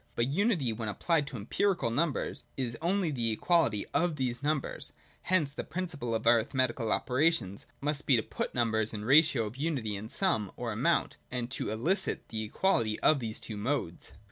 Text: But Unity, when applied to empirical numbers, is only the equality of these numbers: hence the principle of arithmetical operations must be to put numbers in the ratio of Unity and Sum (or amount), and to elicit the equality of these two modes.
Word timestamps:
But 0.15 0.25
Unity, 0.29 0.73
when 0.73 0.89
applied 0.89 1.27
to 1.27 1.35
empirical 1.37 1.91
numbers, 1.91 2.45
is 2.57 2.75
only 2.81 3.11
the 3.11 3.31
equality 3.31 3.85
of 3.93 4.15
these 4.15 4.41
numbers: 4.41 4.93
hence 5.21 5.51
the 5.51 5.63
principle 5.63 6.15
of 6.15 6.25
arithmetical 6.25 6.91
operations 6.91 7.67
must 7.81 8.07
be 8.07 8.15
to 8.15 8.23
put 8.23 8.55
numbers 8.55 8.95
in 8.95 9.01
the 9.01 9.05
ratio 9.05 9.45
of 9.45 9.57
Unity 9.57 9.95
and 9.95 10.11
Sum 10.11 10.51
(or 10.55 10.71
amount), 10.71 11.17
and 11.29 11.51
to 11.51 11.69
elicit 11.69 12.29
the 12.29 12.43
equality 12.43 12.99
of 13.01 13.19
these 13.19 13.39
two 13.39 13.57
modes. 13.57 14.11